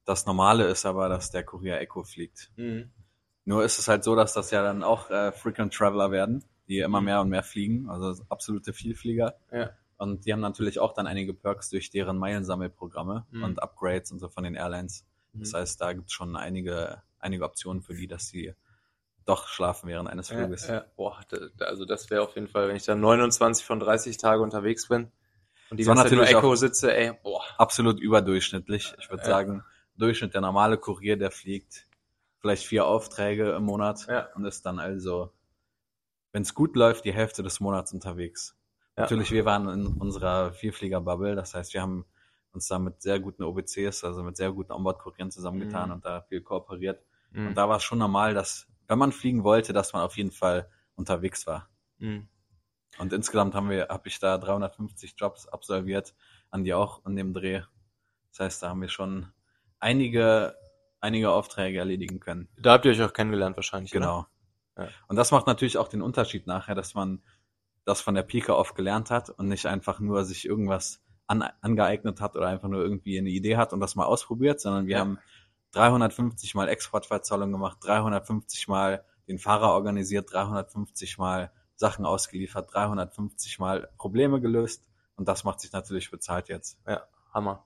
[0.06, 2.52] Das Normale ist aber, dass der Kurier Echo fliegt.
[2.58, 2.92] Mhm.
[3.46, 6.80] Nur ist es halt so, dass das ja dann auch äh, Frequent Traveler werden, die
[6.80, 7.06] immer mhm.
[7.06, 9.36] mehr und mehr fliegen, also absolute Vielflieger.
[9.52, 9.72] Ja.
[9.98, 13.44] Und die haben natürlich auch dann einige Perks durch deren Meilensammelprogramme mhm.
[13.44, 15.06] und Upgrades und so von den Airlines.
[15.34, 15.40] Mhm.
[15.42, 18.54] Das heißt, da gibt es schon einige, einige Optionen für die, dass sie
[19.26, 20.68] doch schlafen während eines Fluges.
[20.68, 20.86] Ja, ja.
[20.96, 24.42] Boah, da, also das wäre auf jeden Fall, wenn ich dann 29 von 30 Tage
[24.42, 25.12] unterwegs bin
[25.70, 27.44] und die ganze Zeit nur Echo sitze, ey, boah.
[27.58, 28.96] Absolut überdurchschnittlich.
[29.00, 29.30] Ich würde ja.
[29.30, 29.64] sagen,
[29.98, 31.88] Durchschnitt der normale Kurier, der fliegt
[32.40, 35.34] vielleicht vier Aufträge im Monat und ist dann also,
[36.32, 38.58] wenn es gut läuft, die Hälfte des Monats unterwegs.
[38.96, 39.04] Ja.
[39.04, 42.06] Natürlich, wir waren in unserer Vierflieger-Bubble, das heißt, wir haben
[42.52, 45.96] uns da mit sehr guten OBCs, also mit sehr guten Onboard-Kurieren zusammengetan mhm.
[45.96, 47.04] und da viel kooperiert.
[47.32, 47.48] Mhm.
[47.48, 50.32] Und da war es schon normal, dass, wenn man fliegen wollte, dass man auf jeden
[50.32, 51.70] Fall unterwegs war.
[52.00, 52.28] Mhm.
[52.98, 56.16] Und insgesamt haben wir, habe ich da 350 Jobs absolviert,
[56.50, 57.62] an die auch in dem Dreh.
[58.32, 59.28] Das heißt, da haben wir schon
[59.80, 60.56] einige,
[61.00, 62.50] einige Aufträge erledigen können.
[62.58, 63.92] Da habt ihr euch auch kennengelernt wahrscheinlich.
[63.92, 64.26] Genau.
[64.80, 64.90] Ja.
[65.08, 67.22] Und das macht natürlich auch den Unterschied nachher, dass man
[67.86, 72.22] das von der Pika auf gelernt hat und nicht einfach nur sich irgendwas an, angeeignet
[72.22, 75.00] hat oder einfach nur irgendwie eine Idee hat und das mal ausprobiert, sondern wir ja.
[75.00, 75.20] haben
[75.72, 83.90] 350 mal Exportverzahlung gemacht, 350 mal den Fahrer organisiert, 350 mal Sachen ausgeliefert, 350 mal
[83.98, 86.80] Probleme gelöst und das macht sich natürlich bezahlt jetzt.
[86.88, 87.66] Ja, Hammer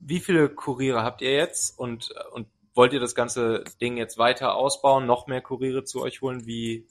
[0.00, 4.54] wie viele Kuriere habt ihr jetzt und, und wollt ihr das ganze Ding jetzt weiter
[4.54, 6.46] ausbauen, noch mehr Kuriere zu euch holen?
[6.46, 6.86] Wie,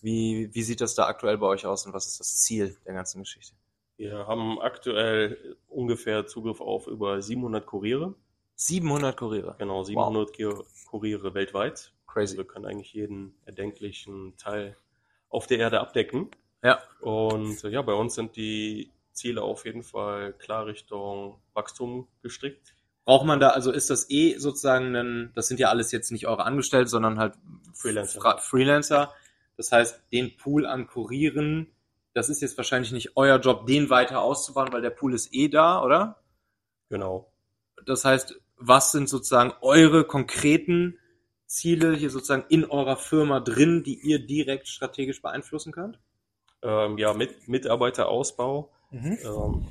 [0.00, 2.94] wie, wie sieht das da aktuell bei euch aus und was ist das Ziel der
[2.94, 3.54] ganzen Geschichte?
[3.98, 8.14] Wir haben aktuell ungefähr Zugriff auf über 700 Kuriere.
[8.54, 9.56] 700 Kuriere?
[9.58, 10.66] Genau, 700 wow.
[10.86, 11.92] Kuriere weltweit.
[12.06, 12.38] Crazy.
[12.38, 14.74] Wir können eigentlich jeden erdenklichen Teil
[15.28, 16.30] auf der Erde abdecken.
[16.62, 16.80] Ja.
[17.00, 22.75] Und ja, bei uns sind die Ziele auf jeden Fall klar Richtung Wachstum gestrickt.
[23.06, 26.26] Braucht man da, also ist das eh sozusagen ein, das sind ja alles jetzt nicht
[26.26, 27.34] eure Angestellten, sondern halt
[27.72, 28.38] Freelancer.
[28.38, 29.14] Freelancer.
[29.56, 31.68] Das heißt, den Pool an Kurieren,
[32.12, 35.48] das ist jetzt wahrscheinlich nicht euer Job, den weiter auszubauen, weil der Pool ist eh
[35.48, 36.20] da, oder?
[36.90, 37.32] Genau.
[37.86, 40.98] Das heißt, was sind sozusagen eure konkreten
[41.46, 45.98] Ziele hier sozusagen in eurer Firma drin, die ihr direkt strategisch beeinflussen könnt?
[46.62, 49.18] Ähm, ja, mit Mitarbeiterausbau, Mhm.
[49.24, 49.68] Ähm,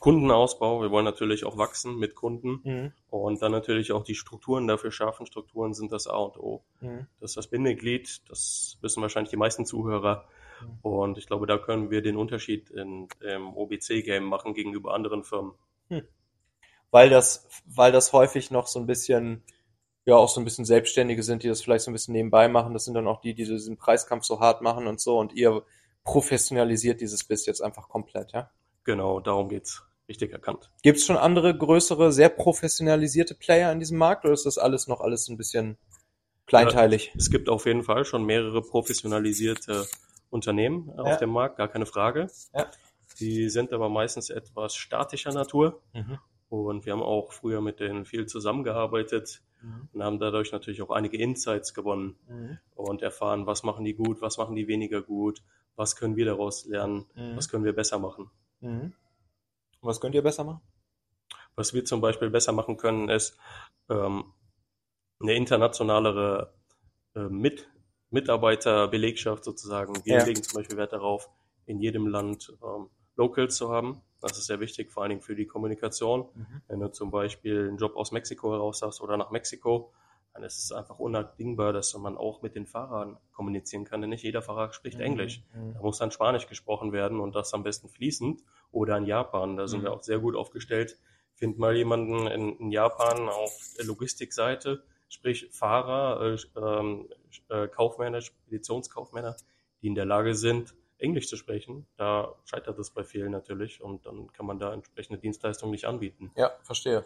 [0.00, 2.92] Kundenausbau, wir wollen natürlich auch wachsen mit Kunden mhm.
[3.08, 5.26] und dann natürlich auch die Strukturen dafür schaffen.
[5.26, 6.64] Strukturen sind das A und O.
[6.80, 7.06] Mhm.
[7.20, 10.26] Das ist das Bindeglied, das wissen wahrscheinlich die meisten Zuhörer.
[10.60, 10.78] Mhm.
[10.82, 15.52] Und ich glaube, da können wir den Unterschied in, im OBC-Game machen gegenüber anderen Firmen.
[15.88, 16.02] Hm.
[16.90, 19.42] Weil das, weil das häufig noch so ein bisschen,
[20.04, 22.72] ja, auch so ein bisschen Selbstständige sind, die das vielleicht so ein bisschen nebenbei machen.
[22.72, 25.18] Das sind dann auch die, die diesen Preiskampf so hart machen und so.
[25.18, 25.62] Und ihr
[26.04, 28.50] professionalisiert dieses Biss jetzt einfach komplett, ja?
[28.86, 29.82] Genau, darum geht's.
[30.08, 30.70] Richtig erkannt.
[30.82, 34.86] Gibt es schon andere größere, sehr professionalisierte Player in diesem Markt oder ist das alles
[34.86, 35.76] noch alles ein bisschen
[36.46, 37.06] kleinteilig?
[37.06, 39.84] Ja, es gibt auf jeden Fall schon mehrere professionalisierte
[40.30, 41.02] Unternehmen ja.
[41.02, 42.30] auf dem Markt, gar keine Frage.
[42.54, 42.70] Ja.
[43.18, 45.82] Die sind aber meistens etwas statischer Natur.
[45.92, 46.18] Mhm.
[46.48, 49.88] Und wir haben auch früher mit denen viel zusammengearbeitet mhm.
[49.92, 52.58] und haben dadurch natürlich auch einige Insights gewonnen mhm.
[52.76, 55.42] und erfahren, was machen die gut, was machen die weniger gut,
[55.74, 57.36] was können wir daraus lernen, Mhm.
[57.36, 58.30] was können wir besser machen.
[58.60, 58.92] Mhm.
[59.80, 60.60] Und was könnt ihr besser machen?
[61.54, 63.38] Was wir zum Beispiel besser machen können, ist
[63.88, 64.32] ähm,
[65.20, 66.52] eine internationalere
[67.14, 67.68] äh, Mit
[68.10, 69.94] Mitarbeiterbelegschaft sozusagen.
[70.04, 70.24] Wir Ja.
[70.24, 71.28] legen zum Beispiel Wert darauf,
[71.66, 74.02] in jedem Land ähm, Locals zu haben.
[74.20, 76.28] Das ist sehr wichtig, vor allen Dingen für die Kommunikation.
[76.34, 76.62] Mhm.
[76.68, 79.92] Wenn du zum Beispiel einen Job aus Mexiko heraus hast oder nach Mexiko,
[80.42, 84.42] ist es einfach unabdingbar, dass man auch mit den Fahrern kommunizieren kann, denn nicht jeder
[84.42, 85.42] Fahrer spricht Englisch.
[85.54, 85.74] Mhm.
[85.74, 88.42] Da muss dann Spanisch gesprochen werden und das am besten fließend.
[88.72, 89.84] Oder in Japan, da sind Mhm.
[89.84, 90.98] wir auch sehr gut aufgestellt.
[91.34, 97.08] Find mal jemanden in, in Japan auf der Logistikseite, sprich Fahrer, äh, ähm,
[97.48, 99.36] äh, Kaufmänner, Speditionskaufmänner,
[99.82, 101.86] die in der Lage sind, Englisch zu sprechen.
[101.96, 106.32] Da scheitert es bei vielen natürlich und dann kann man da entsprechende Dienstleistungen nicht anbieten.
[106.36, 107.04] Ja, verstehe.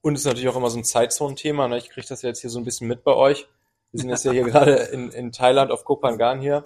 [0.00, 1.68] Und es ist natürlich auch immer so ein Zeitzonen-Thema.
[1.68, 1.78] Ne?
[1.78, 3.48] Ich kriege das jetzt hier so ein bisschen mit bei euch.
[3.92, 6.64] Wir sind jetzt ja hier gerade in, in Thailand auf Koh Phangan hier,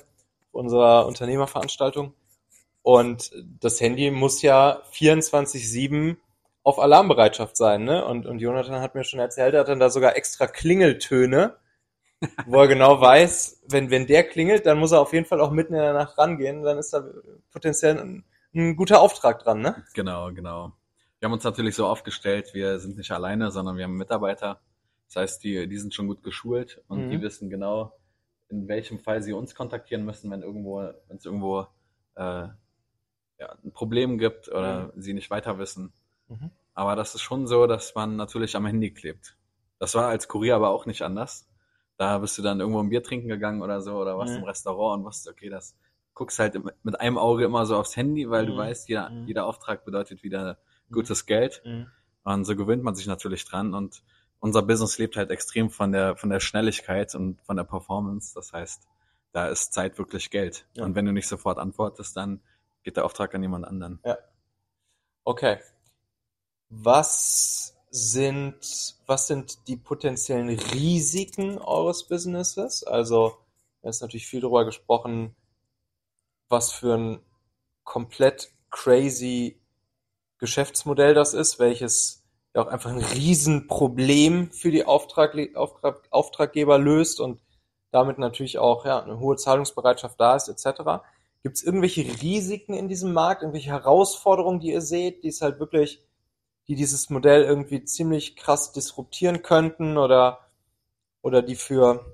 [0.51, 2.15] unserer Unternehmerveranstaltung.
[2.83, 6.17] Und das Handy muss ja 24-7
[6.65, 7.85] auf Alarmbereitschaft sein.
[7.85, 8.05] Ne?
[8.05, 11.57] Und, und Jonathan hat mir schon erzählt, er hat dann da sogar extra Klingeltöne,
[12.47, 15.51] wo er genau weiß, wenn, wenn der klingelt, dann muss er auf jeden Fall auch
[15.51, 16.63] mitten in der Nacht rangehen.
[16.63, 17.05] Dann ist da
[17.53, 19.61] potenziell ein, ein guter Auftrag dran.
[19.61, 19.85] Ne?
[19.95, 20.73] Genau, genau.
[21.23, 24.61] Wir haben uns natürlich so aufgestellt, wir sind nicht alleine, sondern wir haben Mitarbeiter.
[25.07, 27.11] Das heißt, die, die sind schon gut geschult und Mhm.
[27.11, 27.97] die wissen genau,
[28.49, 31.69] in welchem Fall sie uns kontaktieren müssen, wenn irgendwo, wenn es irgendwo
[32.17, 32.49] äh,
[33.39, 35.93] ja, ein Problem gibt oder sie nicht weiter wissen.
[36.27, 36.51] Mhm.
[36.75, 39.37] Aber das ist schon so, dass man natürlich am Handy klebt.
[39.79, 41.49] Das war als Kurier aber auch nicht anders.
[41.99, 44.41] Da bist du dann irgendwo ein Bier trinken gegangen oder so oder warst Mhm.
[44.43, 45.77] im Restaurant und wusstest, okay, das
[46.15, 48.57] guckst halt mit einem Auge immer so aufs Handy, weil du Mhm.
[48.57, 49.27] weißt, jeder, Mhm.
[49.29, 50.59] jeder Auftrag bedeutet wieder
[50.93, 51.63] gutes Geld.
[51.65, 51.87] Mhm.
[52.25, 53.75] Und so gewöhnt man sich natürlich dran.
[53.75, 54.03] Und
[54.39, 58.33] unser Business lebt halt extrem von der, von der Schnelligkeit und von der Performance.
[58.35, 58.87] Das heißt,
[59.33, 60.67] da ist Zeit wirklich Geld.
[60.75, 60.85] Ja.
[60.85, 62.41] Und wenn du nicht sofort antwortest, dann
[62.83, 64.01] geht der Auftrag an jemand anderen.
[65.25, 65.59] Okay.
[66.69, 68.57] Was sind,
[69.07, 72.83] was sind die potenziellen Risiken eures Businesses?
[72.83, 73.37] Also,
[73.81, 75.37] wir haben jetzt natürlich viel darüber gesprochen,
[76.49, 77.21] was für ein
[77.85, 79.62] komplett crazy
[80.43, 87.21] Geschäftsmodell das ist, welches ja auch einfach ein Riesenproblem für die Auftrag, Auftrag, Auftraggeber löst
[87.21, 87.41] und
[87.93, 91.05] damit natürlich auch ja, eine hohe Zahlungsbereitschaft da ist, etc.
[91.45, 95.61] Gibt es irgendwelche Risiken in diesem Markt, irgendwelche Herausforderungen, die ihr seht, die es halt
[95.61, 96.03] wirklich,
[96.67, 100.41] die dieses Modell irgendwie ziemlich krass disruptieren könnten oder,
[101.23, 102.05] oder die für,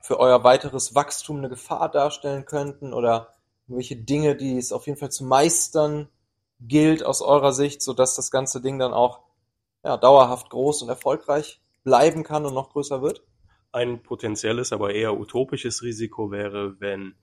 [0.00, 3.34] für euer weiteres Wachstum eine Gefahr darstellen könnten oder
[3.66, 6.08] irgendwelche Dinge, die es auf jeden Fall zu meistern
[6.66, 9.20] gilt aus eurer Sicht, sodass das ganze Ding dann auch
[9.84, 13.22] ja, dauerhaft groß und erfolgreich bleiben kann und noch größer wird?
[13.72, 17.14] Ein potenzielles, aber eher utopisches Risiko wäre, wenn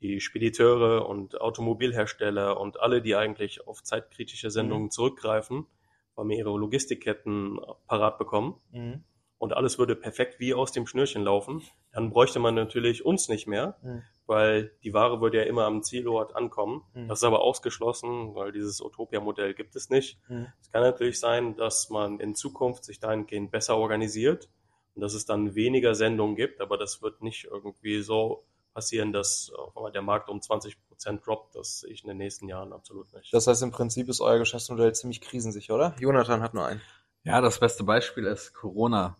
[0.00, 5.66] die Spediteure und Automobilhersteller und alle, die eigentlich auf zeitkritische Sendungen zurückgreifen,
[6.14, 9.02] weil wir ihre Logistikketten parat bekommen Mhm.
[9.38, 13.46] und alles würde perfekt wie aus dem Schnürchen laufen, dann bräuchte man natürlich uns nicht
[13.46, 14.02] mehr, Mhm.
[14.26, 16.82] Weil die Ware würde ja immer am Zielort ankommen.
[16.94, 17.08] Mhm.
[17.08, 20.18] Das ist aber ausgeschlossen, weil dieses Utopia-Modell gibt es nicht.
[20.28, 20.46] Mhm.
[20.60, 24.48] Es kann natürlich sein, dass man in Zukunft sich dahingehend besser organisiert
[24.94, 29.52] und dass es dann weniger Sendungen gibt, aber das wird nicht irgendwie so passieren, dass
[29.94, 31.54] der Markt um 20 Prozent droppt.
[31.54, 33.32] Das sehe ich in den nächsten Jahren absolut nicht.
[33.32, 35.94] Das heißt, im Prinzip ist euer Geschäftsmodell ziemlich krisensicher, oder?
[35.98, 36.80] Jonathan hat nur einen.
[37.22, 39.16] Ja, das beste Beispiel ist Corona.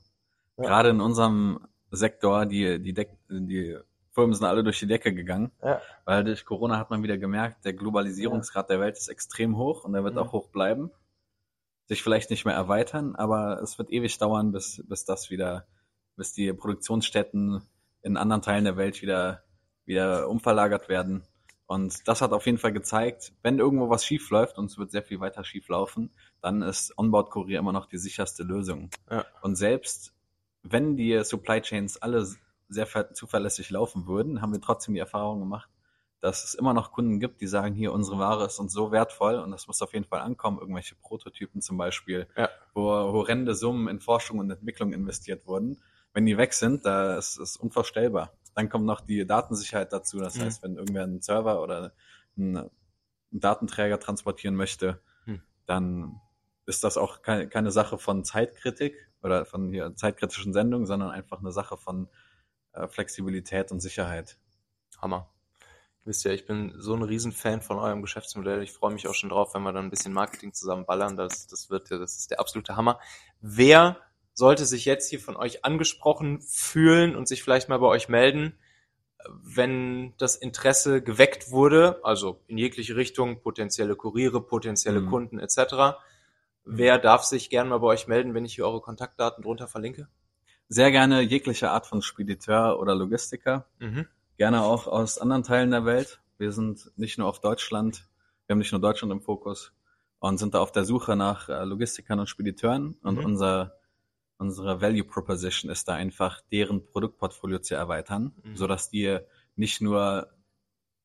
[0.57, 0.65] Ja.
[0.65, 3.79] Gerade in unserem Sektor, die, die, Deck, die
[4.15, 5.81] Firmen sind alle durch die Decke gegangen, Ja.
[6.05, 9.95] weil durch Corona hat man wieder gemerkt, der Globalisierungsgrad der Welt ist extrem hoch und
[9.95, 10.21] er wird Mhm.
[10.21, 10.91] auch hoch bleiben.
[11.87, 15.67] Sich vielleicht nicht mehr erweitern, aber es wird ewig dauern, bis, bis das wieder,
[16.17, 17.63] bis die Produktionsstätten
[18.03, 19.43] in anderen Teilen der Welt wieder,
[19.85, 21.25] wieder umverlagert werden.
[21.67, 24.91] Und das hat auf jeden Fall gezeigt, wenn irgendwo was schief läuft, und es wird
[24.93, 28.91] sehr viel weiter schief laufen, dann ist Onboard-Kurier immer noch die sicherste Lösung.
[29.11, 29.25] Ja.
[29.43, 30.15] Und selbst
[30.63, 32.27] wenn die Supply Chains alle
[32.69, 35.69] sehr ver- zuverlässig laufen würden, haben wir trotzdem die Erfahrung gemacht,
[36.21, 39.35] dass es immer noch Kunden gibt, die sagen, hier, unsere Ware ist uns so wertvoll
[39.37, 42.49] und das muss auf jeden Fall ankommen, irgendwelche Prototypen zum Beispiel, Ja.
[42.73, 45.83] wo horrende Summen in Forschung und Entwicklung investiert wurden.
[46.15, 48.33] Wenn die weg sind, da ist es unvorstellbar.
[48.55, 50.19] Dann kommt noch die Datensicherheit dazu.
[50.19, 50.41] Das Mhm.
[50.43, 51.93] heißt, wenn irgendwer einen Server oder
[52.39, 52.71] einen,
[53.31, 55.43] Datenträger transportieren möchte, Mhm.
[55.67, 56.21] dann
[56.67, 61.41] ist das auch keine, keine Sache von Zeitkritik oder von hier zeitkritischen Sendungen, sondern einfach
[61.41, 62.09] eine Sache von
[62.89, 64.37] Flexibilität und Sicherheit.
[65.01, 65.31] Hammer.
[66.03, 68.63] Ihr wisst ja, ich bin so ein Riesenfan von eurem Geschäftsmodell.
[68.63, 71.17] Ich freue mich auch schon drauf, wenn wir dann ein bisschen Marketing zusammen ballern.
[71.17, 73.01] Das, das wird, ja- das ist der absolute Hammer.
[73.41, 73.99] Wer
[74.35, 78.59] sollte sich jetzt hier von euch angesprochen fühlen und sich vielleicht mal bei euch melden?
[79.43, 85.09] wenn das Interesse geweckt wurde, also in jegliche Richtung, potenzielle Kuriere, potenzielle Mhm.
[85.09, 85.97] Kunden etc.,
[86.65, 90.09] wer darf sich gerne mal bei euch melden, wenn ich hier eure Kontaktdaten drunter verlinke?
[90.69, 93.67] Sehr gerne jegliche Art von Spediteur oder Logistiker.
[93.79, 94.07] Mhm.
[94.37, 96.21] Gerne auch aus anderen Teilen der Welt.
[96.39, 98.09] Wir sind nicht nur auf Deutschland,
[98.47, 99.73] wir haben nicht nur Deutschland im Fokus
[100.19, 102.97] und sind da auf der Suche nach äh, Logistikern und Spediteuren.
[103.03, 103.25] Und Mhm.
[103.25, 103.75] unser,
[104.39, 108.57] unsere Value Proposition ist da einfach, deren Produktportfolio zu erweitern, Mhm.
[108.57, 109.19] so dass die
[109.55, 110.29] nicht nur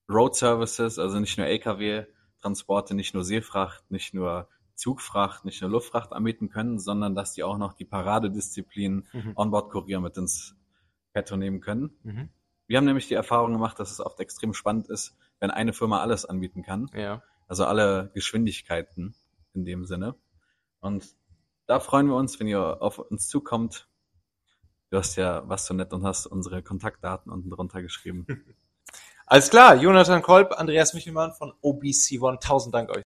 [0.09, 4.47] Road Services, also nicht nur LKW-Transporte, nicht nur Seefracht, nicht nur
[4.79, 9.33] Zugfracht, nicht nur Luftfracht anbieten können, sondern dass die auch noch die Paradedisziplin Mhm.
[9.35, 10.55] Onboard-Kurier mit ins
[11.13, 11.91] Petto nehmen können.
[12.03, 12.29] Mhm.
[12.67, 15.99] Wir haben nämlich die Erfahrung gemacht, dass es oft extrem spannend ist, wenn eine Firma
[15.99, 16.89] alles anbieten kann.
[16.93, 17.21] Ja.
[17.47, 19.15] Also alle Geschwindigkeiten
[19.53, 20.15] in dem Sinne.
[20.79, 21.15] Und
[21.65, 23.87] da freuen wir uns, wenn ihr auf uns zukommt.
[24.91, 28.25] Du hast ja was so nett und hast unsere Kontaktdaten unten drunter geschrieben.
[29.25, 33.03] Alles klar, Jonathan Kolb, Andreas Michelmann von OBC One, tausend Dank euch.